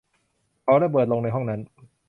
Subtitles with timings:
[0.63, 1.61] เขาระเบิดลงในห้องนั่น